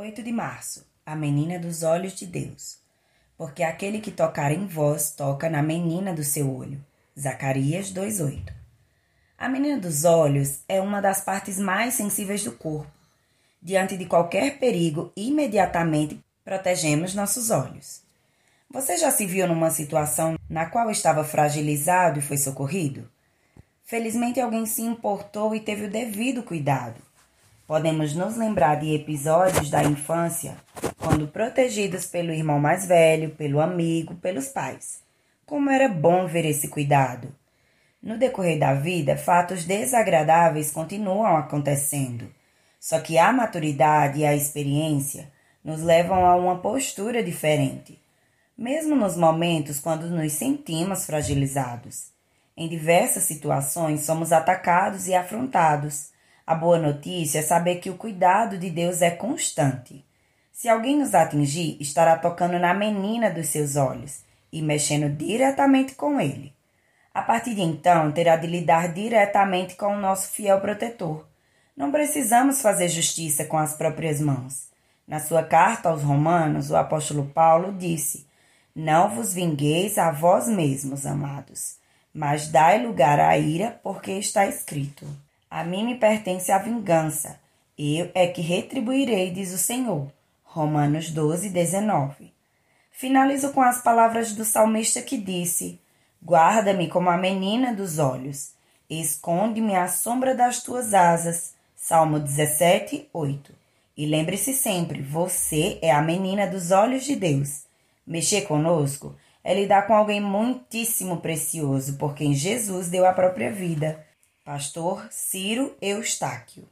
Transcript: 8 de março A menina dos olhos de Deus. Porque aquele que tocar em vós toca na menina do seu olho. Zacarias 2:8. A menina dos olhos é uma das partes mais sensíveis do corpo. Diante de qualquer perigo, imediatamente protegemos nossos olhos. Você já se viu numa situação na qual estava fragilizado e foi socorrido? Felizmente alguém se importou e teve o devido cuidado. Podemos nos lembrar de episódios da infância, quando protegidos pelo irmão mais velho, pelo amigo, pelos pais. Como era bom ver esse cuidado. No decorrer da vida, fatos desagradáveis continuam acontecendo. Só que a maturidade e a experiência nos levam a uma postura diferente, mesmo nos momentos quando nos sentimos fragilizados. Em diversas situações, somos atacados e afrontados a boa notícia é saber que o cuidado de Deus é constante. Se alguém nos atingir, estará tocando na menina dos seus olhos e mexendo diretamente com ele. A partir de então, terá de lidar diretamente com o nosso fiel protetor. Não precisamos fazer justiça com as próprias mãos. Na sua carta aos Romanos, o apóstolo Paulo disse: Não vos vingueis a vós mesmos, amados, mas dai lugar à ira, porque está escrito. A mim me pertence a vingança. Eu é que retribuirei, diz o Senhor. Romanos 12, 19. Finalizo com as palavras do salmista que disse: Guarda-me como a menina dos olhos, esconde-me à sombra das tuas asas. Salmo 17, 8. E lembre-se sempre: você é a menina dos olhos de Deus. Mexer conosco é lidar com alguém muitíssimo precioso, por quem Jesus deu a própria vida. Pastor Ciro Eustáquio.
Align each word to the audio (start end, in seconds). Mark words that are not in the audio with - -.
8 0.00 0.22
de 0.22 0.30
março 0.30 0.86
A 1.04 1.16
menina 1.16 1.58
dos 1.58 1.82
olhos 1.82 2.12
de 2.12 2.24
Deus. 2.24 2.78
Porque 3.36 3.64
aquele 3.64 4.00
que 4.00 4.12
tocar 4.12 4.52
em 4.52 4.64
vós 4.64 5.10
toca 5.10 5.50
na 5.50 5.60
menina 5.60 6.14
do 6.14 6.22
seu 6.22 6.54
olho. 6.54 6.80
Zacarias 7.18 7.90
2:8. 7.90 8.52
A 9.36 9.48
menina 9.48 9.76
dos 9.76 10.04
olhos 10.04 10.60
é 10.68 10.80
uma 10.80 11.00
das 11.00 11.22
partes 11.22 11.58
mais 11.58 11.94
sensíveis 11.94 12.44
do 12.44 12.52
corpo. 12.52 12.88
Diante 13.60 13.96
de 13.96 14.06
qualquer 14.06 14.60
perigo, 14.60 15.12
imediatamente 15.16 16.24
protegemos 16.44 17.12
nossos 17.12 17.50
olhos. 17.50 18.00
Você 18.70 18.98
já 18.98 19.10
se 19.10 19.26
viu 19.26 19.48
numa 19.48 19.70
situação 19.70 20.38
na 20.48 20.66
qual 20.66 20.92
estava 20.92 21.24
fragilizado 21.24 22.20
e 22.20 22.22
foi 22.22 22.36
socorrido? 22.36 23.10
Felizmente 23.84 24.40
alguém 24.40 24.64
se 24.64 24.80
importou 24.80 25.56
e 25.56 25.60
teve 25.60 25.86
o 25.86 25.90
devido 25.90 26.44
cuidado. 26.44 27.07
Podemos 27.68 28.14
nos 28.14 28.34
lembrar 28.34 28.76
de 28.76 28.94
episódios 28.94 29.68
da 29.68 29.84
infância, 29.84 30.56
quando 30.96 31.28
protegidos 31.28 32.06
pelo 32.06 32.32
irmão 32.32 32.58
mais 32.58 32.86
velho, 32.86 33.32
pelo 33.32 33.60
amigo, 33.60 34.14
pelos 34.14 34.48
pais. 34.48 35.02
Como 35.44 35.68
era 35.68 35.86
bom 35.86 36.26
ver 36.26 36.46
esse 36.46 36.68
cuidado. 36.68 37.28
No 38.02 38.16
decorrer 38.16 38.58
da 38.58 38.72
vida, 38.72 39.18
fatos 39.18 39.66
desagradáveis 39.66 40.70
continuam 40.70 41.36
acontecendo. 41.36 42.32
Só 42.80 43.00
que 43.00 43.18
a 43.18 43.30
maturidade 43.34 44.20
e 44.20 44.24
a 44.24 44.34
experiência 44.34 45.30
nos 45.62 45.82
levam 45.82 46.24
a 46.24 46.36
uma 46.36 46.60
postura 46.60 47.22
diferente, 47.22 48.00
mesmo 48.56 48.96
nos 48.96 49.14
momentos 49.14 49.78
quando 49.78 50.08
nos 50.08 50.32
sentimos 50.32 51.04
fragilizados. 51.04 52.12
Em 52.56 52.66
diversas 52.66 53.24
situações, 53.24 54.06
somos 54.06 54.32
atacados 54.32 55.06
e 55.06 55.14
afrontados 55.14 56.16
a 56.48 56.54
boa 56.54 56.78
notícia 56.78 57.40
é 57.40 57.42
saber 57.42 57.74
que 57.74 57.90
o 57.90 57.98
cuidado 57.98 58.56
de 58.56 58.70
Deus 58.70 59.02
é 59.02 59.10
constante. 59.10 60.02
Se 60.50 60.66
alguém 60.66 60.96
nos 60.96 61.14
atingir, 61.14 61.76
estará 61.78 62.16
tocando 62.16 62.58
na 62.58 62.72
menina 62.72 63.30
dos 63.30 63.48
seus 63.48 63.76
olhos 63.76 64.22
e 64.50 64.62
mexendo 64.62 65.14
diretamente 65.14 65.94
com 65.94 66.18
ele. 66.18 66.54
A 67.12 67.20
partir 67.20 67.54
de 67.54 67.60
então, 67.60 68.10
terá 68.12 68.34
de 68.36 68.46
lidar 68.46 68.94
diretamente 68.94 69.76
com 69.76 69.88
o 69.88 70.00
nosso 70.00 70.30
fiel 70.30 70.58
protetor. 70.58 71.28
Não 71.76 71.92
precisamos 71.92 72.62
fazer 72.62 72.88
justiça 72.88 73.44
com 73.44 73.58
as 73.58 73.74
próprias 73.74 74.18
mãos. 74.18 74.70
Na 75.06 75.20
sua 75.20 75.42
carta 75.42 75.90
aos 75.90 76.02
Romanos, 76.02 76.70
o 76.70 76.76
apóstolo 76.76 77.26
Paulo 77.26 77.74
disse: 77.74 78.26
Não 78.74 79.10
vos 79.10 79.34
vingueis 79.34 79.98
a 79.98 80.10
vós 80.10 80.48
mesmos, 80.48 81.04
amados, 81.04 81.76
mas 82.10 82.48
dai 82.48 82.82
lugar 82.82 83.20
à 83.20 83.36
ira, 83.36 83.78
porque 83.82 84.12
está 84.12 84.46
escrito. 84.46 85.06
A 85.50 85.64
mim 85.64 85.86
me 85.86 85.94
pertence 85.94 86.52
a 86.52 86.58
vingança. 86.58 87.40
Eu 87.78 88.10
é 88.14 88.26
que 88.26 88.42
retribuirei, 88.42 89.30
diz 89.30 89.52
o 89.52 89.58
Senhor. 89.58 90.12
Romanos 90.44 91.10
12, 91.10 91.48
19. 91.48 92.32
Finalizo 92.90 93.52
com 93.52 93.62
as 93.62 93.80
palavras 93.80 94.32
do 94.32 94.44
salmista 94.44 95.00
que 95.00 95.16
disse: 95.16 95.80
Guarda-me 96.22 96.88
como 96.88 97.08
a 97.08 97.16
menina 97.16 97.72
dos 97.72 97.98
olhos, 97.98 98.52
esconde-me 98.90 99.76
à 99.76 99.88
sombra 99.88 100.34
das 100.34 100.62
tuas 100.62 100.92
asas. 100.92 101.54
Salmo 101.76 102.18
17, 102.18 103.08
8. 103.12 103.54
E 103.96 104.04
lembre-se 104.04 104.52
sempre: 104.52 105.00
você 105.00 105.78
é 105.80 105.90
a 105.90 106.02
menina 106.02 106.46
dos 106.46 106.72
olhos 106.72 107.04
de 107.04 107.16
Deus. 107.16 107.62
Mexer 108.06 108.42
conosco 108.42 109.14
é 109.44 109.54
lidar 109.54 109.86
com 109.86 109.94
alguém 109.94 110.20
muitíssimo 110.20 111.18
precioso, 111.18 111.96
por 111.96 112.14
quem 112.14 112.34
Jesus 112.34 112.88
deu 112.88 113.06
a 113.06 113.12
própria 113.12 113.50
vida. 113.50 114.04
Pastor 114.48 115.06
Ciro 115.10 115.76
Eustáquio. 115.78 116.70